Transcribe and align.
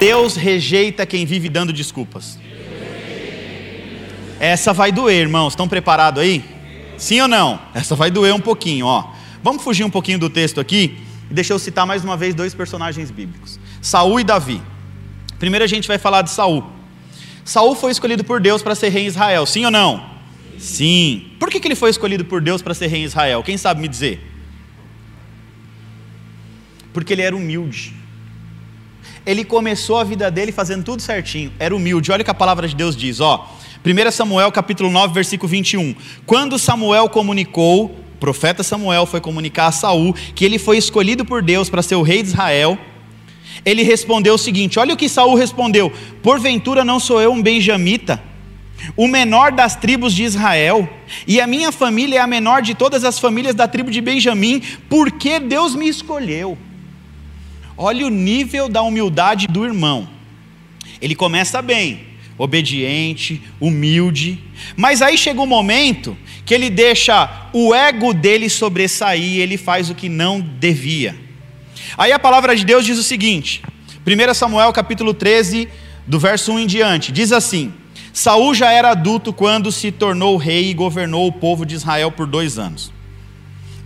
Deus 0.00 0.34
rejeita 0.34 1.04
quem 1.04 1.26
vive 1.26 1.50
dando 1.50 1.74
desculpas. 1.74 2.38
Essa 4.40 4.72
vai 4.72 4.90
doer, 4.90 5.20
irmãos. 5.20 5.52
Estão 5.52 5.68
preparados 5.68 6.22
aí? 6.22 6.42
Sim 6.96 7.20
ou 7.20 7.28
não? 7.28 7.60
Essa 7.74 7.94
vai 7.94 8.10
doer 8.10 8.34
um 8.34 8.40
pouquinho, 8.40 8.86
ó. 8.86 9.12
Vamos 9.42 9.62
fugir 9.62 9.84
um 9.84 9.90
pouquinho 9.90 10.18
do 10.18 10.30
texto 10.30 10.58
aqui 10.58 10.96
e 11.30 11.34
deixa 11.34 11.52
eu 11.52 11.58
citar 11.58 11.86
mais 11.86 12.02
uma 12.02 12.16
vez 12.16 12.34
dois 12.34 12.54
personagens 12.54 13.10
bíblicos: 13.10 13.60
Saul 13.82 14.18
e 14.18 14.24
Davi. 14.24 14.62
Primeiro 15.38 15.64
a 15.64 15.68
gente 15.68 15.86
vai 15.86 15.98
falar 15.98 16.22
de 16.22 16.30
Saul. 16.30 16.64
Saul 17.44 17.74
foi 17.74 17.92
escolhido 17.92 18.24
por 18.24 18.40
Deus 18.40 18.62
para 18.62 18.74
ser 18.74 18.88
rei 18.88 19.04
em 19.04 19.06
Israel, 19.06 19.44
sim 19.44 19.66
ou 19.66 19.70
não? 19.70 20.08
Sim. 20.58 21.30
Por 21.38 21.50
que, 21.50 21.60
que 21.60 21.68
ele 21.68 21.74
foi 21.74 21.90
escolhido 21.90 22.24
por 22.24 22.40
Deus 22.40 22.62
para 22.62 22.72
ser 22.72 22.86
rei 22.86 23.02
em 23.02 23.04
Israel? 23.04 23.42
Quem 23.42 23.58
sabe 23.58 23.80
me 23.80 23.88
dizer? 23.88 24.26
Porque 26.92 27.12
ele 27.12 27.22
era 27.22 27.36
humilde. 27.36 27.99
Ele 29.26 29.44
começou 29.44 29.98
a 29.98 30.04
vida 30.04 30.30
dele 30.30 30.52
fazendo 30.52 30.82
tudo 30.82 31.02
certinho, 31.02 31.52
era 31.58 31.74
humilde. 31.74 32.10
Olha 32.10 32.22
o 32.22 32.24
que 32.24 32.30
a 32.30 32.34
palavra 32.34 32.66
de 32.66 32.74
Deus 32.74 32.96
diz, 32.96 33.20
ó. 33.20 33.48
1 33.84 34.10
Samuel 34.10 34.52
capítulo 34.52 34.90
9, 34.90 35.14
versículo 35.14 35.48
21. 35.48 35.94
Quando 36.26 36.58
Samuel 36.58 37.08
comunicou, 37.08 37.86
o 37.86 38.18
profeta 38.18 38.62
Samuel 38.62 39.06
foi 39.06 39.20
comunicar 39.20 39.66
a 39.66 39.72
Saul 39.72 40.14
que 40.34 40.44
ele 40.44 40.58
foi 40.58 40.76
escolhido 40.76 41.24
por 41.24 41.42
Deus 41.42 41.70
para 41.70 41.82
ser 41.82 41.94
o 41.94 42.02
rei 42.02 42.22
de 42.22 42.28
Israel, 42.28 42.78
ele 43.64 43.82
respondeu 43.82 44.34
o 44.34 44.38
seguinte: 44.38 44.78
olha 44.78 44.94
o 44.94 44.96
que 44.96 45.08
Saul 45.08 45.34
respondeu: 45.34 45.92
Porventura 46.22 46.84
não 46.84 47.00
sou 47.00 47.20
eu 47.20 47.32
um 47.32 47.42
benjamita, 47.42 48.22
o 48.96 49.06
menor 49.06 49.52
das 49.52 49.76
tribos 49.76 50.14
de 50.14 50.24
Israel, 50.24 50.88
e 51.26 51.40
a 51.40 51.46
minha 51.46 51.72
família 51.72 52.18
é 52.18 52.22
a 52.22 52.26
menor 52.26 52.62
de 52.62 52.74
todas 52.74 53.04
as 53.04 53.18
famílias 53.18 53.54
da 53.54 53.68
tribo 53.68 53.90
de 53.90 54.00
Benjamim, 54.00 54.62
porque 54.88 55.38
Deus 55.38 55.74
me 55.74 55.88
escolheu. 55.88 56.56
Olha 57.82 58.06
o 58.06 58.10
nível 58.10 58.68
da 58.68 58.82
humildade 58.82 59.46
do 59.46 59.64
irmão. 59.64 60.06
Ele 61.00 61.14
começa 61.14 61.62
bem, 61.62 62.08
obediente, 62.36 63.40
humilde, 63.58 64.38
mas 64.76 65.00
aí 65.00 65.16
chega 65.16 65.40
um 65.40 65.46
momento 65.46 66.14
que 66.44 66.52
ele 66.52 66.68
deixa 66.68 67.48
o 67.54 67.74
ego 67.74 68.12
dele 68.12 68.50
sobressair 68.50 69.40
ele 69.40 69.56
faz 69.56 69.88
o 69.88 69.94
que 69.94 70.10
não 70.10 70.42
devia. 70.42 71.16
Aí 71.96 72.12
a 72.12 72.18
palavra 72.18 72.54
de 72.54 72.66
Deus 72.66 72.84
diz 72.84 72.98
o 72.98 73.02
seguinte, 73.02 73.62
1 74.06 74.34
Samuel 74.34 74.74
capítulo 74.74 75.14
13, 75.14 75.66
do 76.06 76.18
verso 76.18 76.52
1 76.52 76.58
em 76.58 76.66
diante, 76.66 77.10
diz 77.10 77.32
assim: 77.32 77.72
Saul 78.12 78.54
já 78.54 78.70
era 78.70 78.90
adulto 78.90 79.32
quando 79.32 79.72
se 79.72 79.90
tornou 79.90 80.36
rei 80.36 80.68
e 80.68 80.74
governou 80.74 81.26
o 81.26 81.32
povo 81.32 81.64
de 81.64 81.76
Israel 81.76 82.12
por 82.12 82.26
dois 82.26 82.58
anos. 82.58 82.92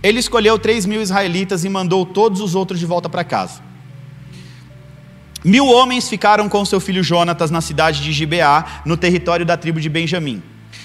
Ele 0.03 0.19
escolheu 0.19 0.59
três 0.59 0.85
mil 0.85 1.01
israelitas 1.01 1.63
e 1.63 1.69
mandou 1.69 2.05
todos 2.05 2.41
os 2.41 2.55
outros 2.55 2.77
de 2.77 2.85
volta 2.85 3.07
para 3.07 3.23
casa. 3.23 3.63
Mil 5.45 5.67
homens 5.67 6.09
ficaram 6.09 6.49
com 6.49 6.65
seu 6.65 6.79
filho 6.79 7.03
Jonatas 7.03 7.51
na 7.51 7.61
cidade 7.61 8.01
de 8.01 8.11
Gibeá, 8.11 8.81
no 8.83 8.97
território 8.97 9.45
da 9.45 9.55
tribo 9.55 9.79
de 9.79 9.87
Benjamim. 9.87 10.41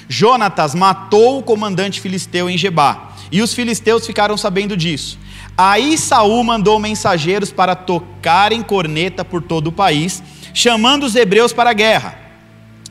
Jonatas 0.06 0.74
matou 0.74 1.38
o 1.38 1.42
comandante 1.42 1.98
filisteu 1.98 2.50
em 2.50 2.58
Gebá, 2.58 3.14
e 3.32 3.40
os 3.40 3.54
filisteus 3.54 4.06
ficaram 4.06 4.36
sabendo 4.36 4.76
disso. 4.76 5.18
Aí 5.56 5.96
Saul 5.96 6.44
mandou 6.44 6.78
mensageiros 6.78 7.50
para 7.50 7.74
tocarem 7.74 8.60
corneta 8.60 9.24
por 9.24 9.40
todo 9.40 9.68
o 9.68 9.72
país, 9.72 10.22
chamando 10.52 11.04
os 11.04 11.16
hebreus 11.16 11.54
para 11.54 11.70
a 11.70 11.74
guerra. 11.74 12.18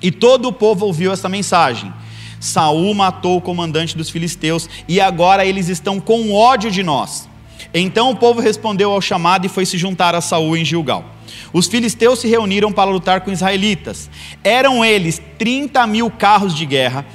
E 0.01 0.09
todo 0.09 0.47
o 0.47 0.53
povo 0.53 0.87
ouviu 0.87 1.13
essa 1.13 1.29
mensagem. 1.29 1.93
Saul 2.39 2.95
matou 2.95 3.37
o 3.37 3.41
comandante 3.41 3.95
dos 3.95 4.09
filisteus 4.09 4.67
e 4.87 4.99
agora 4.99 5.45
eles 5.45 5.69
estão 5.69 5.99
com 5.99 6.33
ódio 6.33 6.71
de 6.71 6.81
nós. 6.81 7.28
Então 7.73 8.09
o 8.09 8.15
povo 8.15 8.41
respondeu 8.41 8.91
ao 8.91 9.01
chamado 9.01 9.45
e 9.45 9.49
foi 9.49 9.65
se 9.65 9.77
juntar 9.77 10.15
a 10.15 10.21
Saul 10.21 10.57
em 10.57 10.65
Gilgal. 10.65 11.05
Os 11.53 11.67
filisteus 11.67 12.19
se 12.19 12.27
reuniram 12.27 12.71
para 12.71 12.89
lutar 12.89 13.21
com 13.21 13.31
os 13.31 13.37
israelitas. 13.37 14.09
Eram 14.43 14.83
eles 14.83 15.21
30 15.37 15.85
mil 15.87 16.09
carros 16.09 16.55
de 16.55 16.65
guerra, 16.65 17.05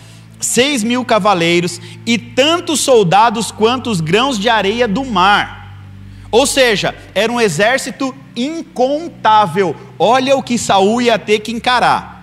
6 0.41 0.85
mil 0.85 1.05
cavaleiros 1.05 1.81
e 2.07 2.19
tantos 2.19 2.81
soldados 2.81 3.51
quanto 3.51 3.91
os 3.91 4.01
grãos 4.01 4.39
de 4.39 4.49
areia 4.49 4.87
do 4.87 5.05
mar. 5.05 5.65
Ou 6.31 6.47
seja, 6.47 6.95
era 7.15 7.33
um 7.33 7.41
exército 7.41 8.15
incontável. 8.37 9.75
Olha 9.99 10.37
o 10.37 10.43
que 10.43 10.59
Saul 10.59 11.01
ia 11.01 11.19
ter 11.19 11.41
que 11.41 11.53
encarar. 11.53 12.15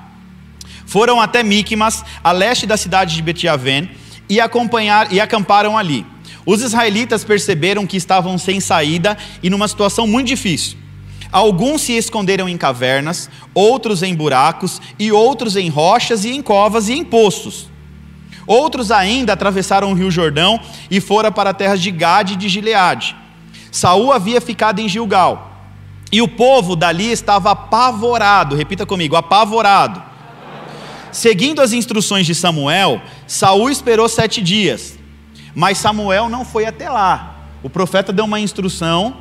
Foram 0.85 1.22
até 1.22 1.41
Miqumas, 1.41 2.03
a 2.22 2.33
leste 2.33 2.67
da 2.67 2.75
cidade 2.75 3.16
de 3.16 3.22
Betiaven, 3.22 3.89
e, 4.29 4.38
e 5.11 5.19
acamparam 5.22 5.77
ali. 5.77 6.06
Os 6.46 6.62
israelitas 6.62 7.24
perceberam 7.24 7.85
que 7.85 7.97
estavam 7.97 8.38
sem 8.38 8.59
saída 8.59 9.18
e 9.44 9.50
numa 9.50 9.68
situação 9.68 10.07
muito 10.07 10.28
difícil. 10.28 10.78
Alguns 11.31 11.81
se 11.81 11.94
esconderam 11.94 12.50
em 12.50 12.57
cavernas, 12.57 13.29
outros 13.53 14.03
em 14.03 14.13
buracos, 14.13 14.81
e 15.00 15.12
outros 15.12 15.56
em 15.56 15.69
rochas, 15.69 16.25
e 16.25 16.31
em 16.31 16.41
covas 16.41 16.90
e 16.90 16.94
em 16.94 17.06
poços. 17.06 17.69
Outros 18.46 18.91
ainda 18.91 19.34
atravessaram 19.34 19.91
o 19.91 19.94
rio 19.94 20.12
Jordão 20.12 20.59
e 20.90 21.00
foram 21.00 21.31
para 21.31 21.51
a 21.51 21.53
terra 21.53 21.78
de 21.78 21.90
Gade 21.90 22.34
e 22.34 22.35
de 22.35 22.50
Gileade. 22.50 23.16
Saul 23.72 24.12
havia 24.12 24.41
ficado 24.41 24.80
em 24.80 24.90
Gilgal, 24.90 25.56
e 26.12 26.22
o 26.22 26.28
povo 26.28 26.75
dali 26.75 27.09
estava 27.09 27.51
apavorado, 27.51 28.56
repita 28.56 28.85
comigo, 28.85 29.16
apavorado. 29.16 30.03
Seguindo 31.13 31.62
as 31.62 31.72
instruções 31.72 32.25
de 32.25 32.35
Samuel, 32.35 33.01
Saul 33.25 33.69
esperou 33.69 34.09
sete 34.09 34.41
dias, 34.41 35.00
mas 35.56 35.78
Samuel 35.78 36.29
não 36.29 36.45
foi 36.45 36.66
até 36.66 36.89
lá. 36.89 37.35
O 37.63 37.69
profeta 37.69 38.12
deu 38.12 38.25
uma 38.25 38.39
instrução 38.39 39.16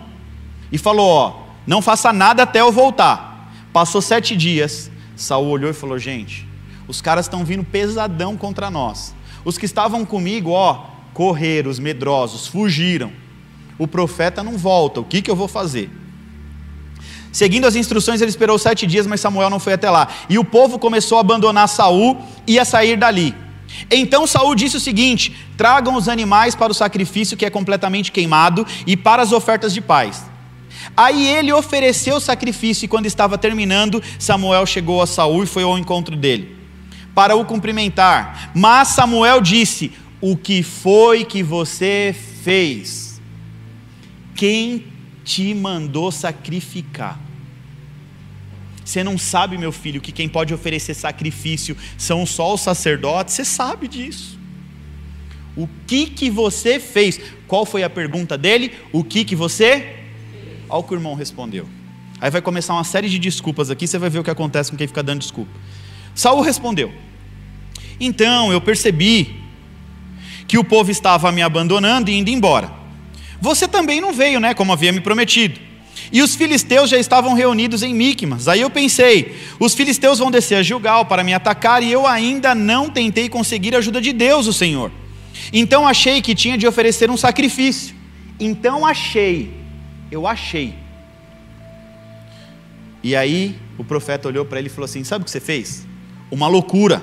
e 0.70 0.78
falou: 0.78 1.08
Ó, 1.08 1.42
não 1.66 1.82
faça 1.82 2.12
nada 2.12 2.42
até 2.42 2.60
eu 2.60 2.72
voltar. 2.72 3.52
Passou 3.72 4.00
sete 4.00 4.36
dias. 4.36 4.90
Saul 5.16 5.48
olhou 5.48 5.70
e 5.70 5.74
falou: 5.74 5.98
Gente, 5.98 6.46
os 6.88 7.00
caras 7.00 7.26
estão 7.26 7.44
vindo 7.44 7.64
pesadão 7.64 8.36
contra 8.36 8.70
nós. 8.70 9.14
Os 9.44 9.56
que 9.56 9.66
estavam 9.66 10.04
comigo, 10.04 10.50
ó, 10.50 10.86
correram, 11.12 11.70
os 11.70 11.78
medrosos, 11.78 12.46
fugiram. 12.46 13.12
O 13.78 13.86
profeta 13.86 14.42
não 14.42 14.58
volta. 14.58 15.00
O 15.00 15.04
que, 15.04 15.22
que 15.22 15.30
eu 15.30 15.36
vou 15.36 15.48
fazer? 15.48 15.90
Seguindo 17.32 17.66
as 17.66 17.76
instruções, 17.76 18.20
ele 18.20 18.30
esperou 18.30 18.58
sete 18.58 18.86
dias, 18.86 19.06
mas 19.06 19.20
Samuel 19.20 19.48
não 19.48 19.60
foi 19.60 19.74
até 19.74 19.88
lá. 19.88 20.08
E 20.28 20.38
o 20.38 20.44
povo 20.44 20.78
começou 20.78 21.18
a 21.18 21.20
abandonar 21.20 21.68
Saul 21.68 22.18
e 22.46 22.58
a 22.58 22.64
sair 22.64 22.96
dali. 22.96 23.34
Então 23.90 24.26
Saul 24.26 24.54
disse 24.54 24.76
o 24.76 24.80
seguinte: 24.80 25.34
tragam 25.56 25.94
os 25.94 26.08
animais 26.08 26.54
para 26.54 26.72
o 26.72 26.74
sacrifício 26.74 27.36
que 27.36 27.46
é 27.46 27.50
completamente 27.50 28.10
queimado 28.10 28.66
e 28.86 28.96
para 28.96 29.22
as 29.22 29.32
ofertas 29.32 29.72
de 29.72 29.80
paz. 29.80 30.24
Aí 30.96 31.26
ele 31.26 31.52
ofereceu 31.52 32.16
o 32.16 32.20
sacrifício, 32.20 32.84
e 32.84 32.88
quando 32.88 33.06
estava 33.06 33.38
terminando, 33.38 34.02
Samuel 34.18 34.66
chegou 34.66 35.02
a 35.02 35.06
Saul 35.06 35.44
e 35.44 35.46
foi 35.46 35.62
ao 35.62 35.78
encontro 35.78 36.16
dele, 36.16 36.56
para 37.14 37.36
o 37.36 37.44
cumprimentar. 37.44 38.50
Mas 38.54 38.88
Samuel 38.88 39.40
disse: 39.40 39.92
O 40.20 40.36
que 40.36 40.62
foi 40.62 41.24
que 41.24 41.42
você 41.42 42.14
fez? 42.42 43.20
Quem 44.34 44.84
te 45.24 45.54
mandou 45.54 46.10
sacrificar? 46.10 47.29
Você 48.90 49.04
não 49.04 49.16
sabe, 49.16 49.56
meu 49.56 49.70
filho, 49.70 50.00
que 50.00 50.10
quem 50.10 50.28
pode 50.28 50.52
oferecer 50.52 50.94
sacrifício 50.94 51.76
são 51.96 52.26
só 52.26 52.52
os 52.52 52.60
sacerdotes? 52.60 53.34
Você 53.34 53.44
sabe 53.44 53.86
disso. 53.86 54.36
O 55.56 55.68
que 55.86 56.06
que 56.06 56.28
você 56.28 56.80
fez? 56.80 57.20
Qual 57.46 57.64
foi 57.64 57.84
a 57.84 57.90
pergunta 57.90 58.36
dele? 58.36 58.72
O 58.92 59.04
que 59.04 59.24
que 59.24 59.36
você 59.36 59.94
Olha 60.68 60.80
o 60.80 60.82
que 60.82 60.92
o 60.92 60.96
irmão 60.96 61.14
respondeu. 61.14 61.68
Aí 62.20 62.32
vai 62.32 62.42
começar 62.42 62.74
uma 62.74 62.82
série 62.82 63.08
de 63.08 63.18
desculpas 63.20 63.70
aqui, 63.70 63.86
você 63.86 63.96
vai 63.96 64.10
ver 64.10 64.18
o 64.18 64.24
que 64.24 64.30
acontece 64.30 64.72
com 64.72 64.76
quem 64.76 64.88
fica 64.88 65.04
dando 65.04 65.20
desculpa. 65.20 65.52
Saul 66.12 66.40
respondeu: 66.40 66.92
Então 68.00 68.52
eu 68.52 68.60
percebi 68.60 69.36
que 70.48 70.58
o 70.58 70.64
povo 70.64 70.90
estava 70.90 71.30
me 71.30 71.42
abandonando 71.42 72.10
e 72.10 72.18
indo 72.18 72.28
embora. 72.28 72.72
Você 73.40 73.68
também 73.68 74.00
não 74.00 74.12
veio, 74.12 74.40
né, 74.40 74.52
como 74.52 74.72
havia 74.72 74.90
me 74.90 75.00
prometido. 75.00 75.69
E 76.12 76.22
os 76.22 76.34
filisteus 76.34 76.90
já 76.90 76.98
estavam 76.98 77.34
reunidos 77.34 77.82
em 77.82 77.94
Miqumas. 77.94 78.48
Aí 78.48 78.60
eu 78.60 78.70
pensei: 78.70 79.36
os 79.58 79.74
filisteus 79.74 80.18
vão 80.18 80.30
descer 80.30 80.56
a 80.56 80.62
Gilgal 80.62 81.04
para 81.06 81.22
me 81.22 81.34
atacar 81.34 81.82
e 81.82 81.90
eu 81.90 82.06
ainda 82.06 82.54
não 82.54 82.90
tentei 82.90 83.28
conseguir 83.28 83.74
a 83.74 83.78
ajuda 83.78 84.00
de 84.00 84.12
Deus, 84.12 84.46
o 84.46 84.52
Senhor. 84.52 84.90
Então 85.52 85.86
achei 85.86 86.20
que 86.20 86.34
tinha 86.34 86.58
de 86.58 86.66
oferecer 86.66 87.10
um 87.10 87.16
sacrifício. 87.16 87.94
Então 88.38 88.86
achei 88.86 89.60
eu 90.10 90.26
achei. 90.26 90.74
E 93.02 93.14
aí 93.14 93.56
o 93.78 93.84
profeta 93.84 94.28
olhou 94.28 94.44
para 94.44 94.58
ele 94.58 94.66
e 94.66 94.70
falou 94.70 94.84
assim: 94.84 95.04
Sabe 95.04 95.22
o 95.22 95.24
que 95.24 95.30
você 95.30 95.40
fez? 95.40 95.86
Uma 96.30 96.48
loucura. 96.48 97.02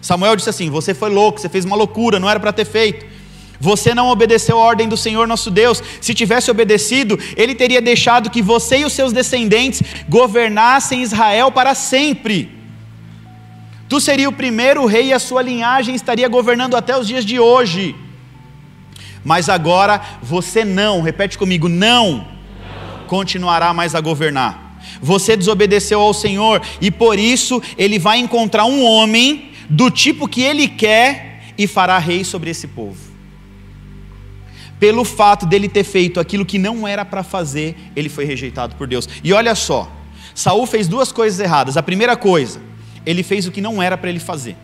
Samuel 0.00 0.36
disse 0.36 0.50
assim: 0.50 0.70
Você 0.70 0.92
foi 0.92 1.10
louco, 1.10 1.40
você 1.40 1.48
fez 1.48 1.64
uma 1.64 1.74
loucura, 1.74 2.20
não 2.20 2.28
era 2.28 2.38
para 2.38 2.52
ter 2.52 2.64
feito. 2.64 3.06
Você 3.60 3.94
não 3.94 4.08
obedeceu 4.08 4.56
a 4.56 4.64
ordem 4.64 4.88
do 4.88 4.96
Senhor 4.96 5.28
nosso 5.28 5.50
Deus. 5.50 5.82
Se 6.00 6.14
tivesse 6.14 6.50
obedecido, 6.50 7.18
Ele 7.36 7.54
teria 7.54 7.82
deixado 7.82 8.30
que 8.30 8.40
você 8.40 8.78
e 8.78 8.84
os 8.86 8.94
seus 8.94 9.12
descendentes 9.12 9.82
governassem 10.08 11.02
Israel 11.02 11.52
para 11.52 11.74
sempre. 11.74 12.58
Tu 13.86 14.00
seria 14.00 14.28
o 14.28 14.32
primeiro 14.32 14.86
rei 14.86 15.08
e 15.08 15.12
a 15.12 15.18
sua 15.18 15.42
linhagem 15.42 15.94
estaria 15.94 16.28
governando 16.28 16.74
até 16.74 16.96
os 16.96 17.06
dias 17.06 17.24
de 17.24 17.38
hoje. 17.38 17.94
Mas 19.22 19.50
agora 19.50 20.00
você 20.22 20.64
não, 20.64 21.02
repete 21.02 21.36
comigo, 21.36 21.68
não, 21.68 22.12
não. 22.12 23.06
continuará 23.06 23.74
mais 23.74 23.94
a 23.94 24.00
governar. 24.00 24.78
Você 25.02 25.36
desobedeceu 25.36 26.00
ao 26.00 26.14
Senhor 26.14 26.62
e 26.80 26.90
por 26.90 27.18
isso 27.18 27.62
ele 27.76 27.98
vai 27.98 28.18
encontrar 28.18 28.64
um 28.64 28.82
homem 28.84 29.50
do 29.68 29.90
tipo 29.90 30.26
que 30.26 30.40
ele 30.40 30.66
quer 30.66 31.42
e 31.58 31.66
fará 31.66 31.98
rei 31.98 32.24
sobre 32.24 32.48
esse 32.50 32.66
povo. 32.66 33.09
Pelo 34.80 35.04
fato 35.04 35.44
dele 35.44 35.68
ter 35.68 35.84
feito 35.84 36.18
aquilo 36.18 36.44
que 36.44 36.58
não 36.58 36.88
era 36.88 37.04
para 37.04 37.22
fazer, 37.22 37.76
ele 37.94 38.08
foi 38.08 38.24
rejeitado 38.24 38.74
por 38.76 38.86
Deus. 38.86 39.06
E 39.22 39.32
olha 39.32 39.54
só, 39.54 39.92
Saul 40.34 40.66
fez 40.66 40.88
duas 40.88 41.12
coisas 41.12 41.38
erradas. 41.38 41.76
A 41.76 41.82
primeira 41.82 42.16
coisa, 42.16 42.60
ele 43.04 43.22
fez 43.22 43.46
o 43.46 43.52
que 43.52 43.60
não 43.60 43.82
era 43.82 43.98
para 43.98 44.08
ele 44.08 44.18
fazer. 44.18 44.56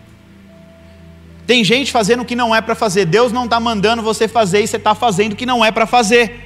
Tem 1.47 1.63
gente 1.63 1.93
fazendo 1.93 2.23
o 2.23 2.25
que 2.25 2.35
não 2.35 2.55
é 2.55 2.61
para 2.61 2.75
fazer. 2.75 3.05
Deus 3.05 3.31
não 3.31 3.45
está 3.45 3.61
mandando 3.61 4.03
você 4.03 4.27
fazer 4.27 4.63
e 4.63 4.67
você 4.67 4.79
está 4.79 4.95
fazendo 4.95 5.35
o 5.35 5.37
que 5.37 5.47
não 5.47 5.65
é 5.65 5.71
para 5.71 5.87
fazer. 5.87 6.45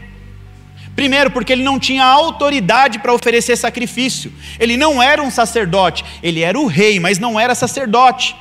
Primeiro, 0.95 1.31
porque 1.31 1.53
ele 1.53 1.63
não 1.63 1.79
tinha 1.79 2.05
autoridade 2.05 2.99
para 2.99 3.15
oferecer 3.15 3.57
sacrifício. 3.57 4.33
Ele 4.59 4.77
não 4.77 5.03
era 5.03 5.23
um 5.23 5.31
sacerdote. 5.31 6.05
Ele 6.23 6.41
era 6.41 6.59
o 6.59 6.67
rei, 6.67 7.01
mas 7.01 7.19
não 7.19 7.39
era 7.39 7.55
sacerdote. 7.55 8.37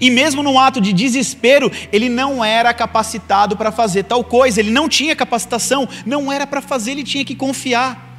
E 0.00 0.10
mesmo 0.10 0.42
no 0.42 0.58
ato 0.58 0.80
de 0.80 0.92
desespero, 0.92 1.70
ele 1.92 2.08
não 2.08 2.44
era 2.44 2.72
capacitado 2.74 3.56
para 3.56 3.70
fazer 3.70 4.04
tal 4.04 4.22
coisa. 4.24 4.60
Ele 4.60 4.70
não 4.70 4.88
tinha 4.88 5.14
capacitação. 5.16 5.88
Não 6.04 6.32
era 6.32 6.46
para 6.46 6.60
fazer, 6.60 6.92
ele 6.92 7.04
tinha 7.04 7.24
que 7.24 7.34
confiar. 7.34 8.12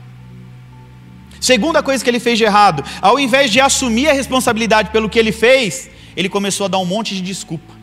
Segunda 1.39 1.83
coisa 1.83 2.03
que 2.03 2.09
ele 2.09 2.19
fez 2.19 2.37
de 2.37 2.43
errado, 2.43 2.83
ao 3.01 3.19
invés 3.19 3.51
de 3.51 3.59
assumir 3.59 4.09
a 4.09 4.13
responsabilidade 4.13 4.89
pelo 4.89 5.07
que 5.07 5.19
ele 5.19 5.31
fez, 5.31 5.89
ele 6.15 6.27
começou 6.27 6.65
a 6.65 6.67
dar 6.67 6.79
um 6.79 6.85
monte 6.85 7.13
de 7.13 7.21
desculpa. 7.21 7.73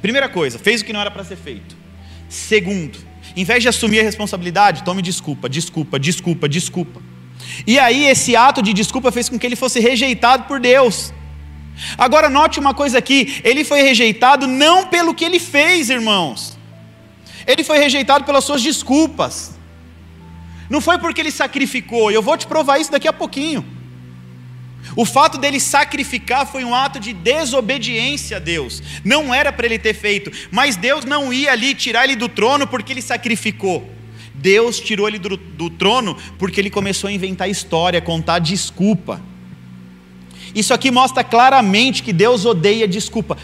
Primeira 0.00 0.28
coisa, 0.28 0.58
fez 0.58 0.82
o 0.82 0.84
que 0.84 0.92
não 0.92 1.00
era 1.00 1.10
para 1.10 1.24
ser 1.24 1.36
feito. 1.36 1.76
Segundo, 2.28 2.98
em 3.34 3.42
vez 3.42 3.62
de 3.62 3.68
assumir 3.68 4.00
a 4.00 4.02
responsabilidade, 4.02 4.84
tome 4.84 5.02
desculpa, 5.02 5.48
desculpa, 5.48 5.98
desculpa, 5.98 6.48
desculpa. 6.48 7.02
E 7.66 7.78
aí 7.78 8.06
esse 8.06 8.36
ato 8.36 8.62
de 8.62 8.72
desculpa 8.72 9.10
fez 9.10 9.28
com 9.28 9.38
que 9.38 9.46
ele 9.46 9.56
fosse 9.56 9.80
rejeitado 9.80 10.44
por 10.44 10.60
Deus. 10.60 11.12
Agora 11.98 12.28
note 12.28 12.60
uma 12.60 12.74
coisa 12.74 12.98
aqui, 12.98 13.40
ele 13.44 13.64
foi 13.64 13.82
rejeitado 13.82 14.46
não 14.46 14.86
pelo 14.86 15.14
que 15.14 15.24
ele 15.24 15.40
fez, 15.40 15.90
irmãos. 15.90 16.56
Ele 17.46 17.64
foi 17.64 17.78
rejeitado 17.78 18.24
pelas 18.24 18.44
suas 18.44 18.62
desculpas. 18.62 19.54
Não 20.70 20.80
foi 20.80 20.98
porque 20.98 21.20
ele 21.20 21.30
sacrificou, 21.30 22.10
e 22.10 22.14
eu 22.14 22.22
vou 22.22 22.36
te 22.36 22.46
provar 22.46 22.78
isso 22.78 22.90
daqui 22.90 23.08
a 23.08 23.12
pouquinho. 23.12 23.64
O 24.96 25.04
fato 25.04 25.38
dele 25.38 25.58
sacrificar 25.58 26.46
foi 26.46 26.64
um 26.64 26.74
ato 26.74 27.00
de 27.00 27.12
desobediência 27.12 28.36
a 28.36 28.40
Deus. 28.40 28.82
Não 29.04 29.34
era 29.34 29.52
para 29.52 29.66
ele 29.66 29.78
ter 29.78 29.94
feito, 29.94 30.30
mas 30.50 30.76
Deus 30.76 31.04
não 31.04 31.32
ia 31.32 31.52
ali 31.52 31.74
tirar 31.74 32.04
ele 32.04 32.16
do 32.16 32.28
trono 32.28 32.66
porque 32.66 32.92
ele 32.92 33.02
sacrificou. 33.02 33.90
Deus 34.34 34.78
tirou 34.78 35.08
ele 35.08 35.18
do, 35.18 35.36
do 35.36 35.70
trono 35.70 36.16
porque 36.38 36.60
ele 36.60 36.70
começou 36.70 37.08
a 37.08 37.12
inventar 37.12 37.48
história, 37.48 38.00
contar 38.00 38.38
desculpa. 38.38 39.20
Isso 40.54 40.72
aqui 40.72 40.90
mostra 40.90 41.24
claramente 41.24 42.02
que 42.02 42.12
Deus 42.12 42.44
odeia 42.44 42.86
desculpa. 42.86 43.36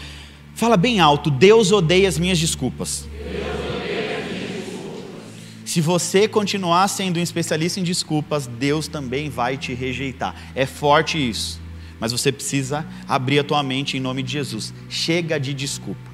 Fala 0.55 0.77
bem 0.77 0.99
alto: 0.99 1.29
Deus 1.29 1.71
odeia 1.71 2.07
as 2.07 2.17
minhas 2.17 2.39
desculpas. 2.39 3.07
Se 5.65 5.79
você 5.79 6.27
continuar 6.27 6.87
sendo 6.87 7.17
um 7.17 7.23
especialista 7.23 7.79
em 7.79 7.83
desculpas, 7.83 8.45
Deus 8.45 8.87
também 8.87 9.29
vai 9.29 9.57
te 9.57 9.73
rejeitar. 9.73 10.35
É 10.53 10.65
forte 10.65 11.17
isso. 11.17 11.61
Mas 11.99 12.11
você 12.11 12.31
precisa 12.31 12.85
abrir 13.07 13.39
a 13.39 13.43
tua 13.43 13.63
mente 13.63 13.95
em 13.95 13.99
nome 13.99 14.21
de 14.23 14.33
Jesus. 14.33 14.73
Chega 14.89 15.39
de 15.39 15.53
desculpa. 15.53 16.11